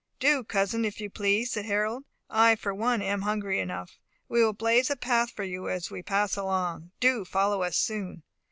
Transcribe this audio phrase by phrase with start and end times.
[0.19, 2.05] "Do, cousin, if you please," said Harold.
[2.27, 3.99] "I, for one, am hungry enough.
[4.27, 6.89] We will blaze a path for you as we pass along.
[6.99, 8.23] Do follow us soon."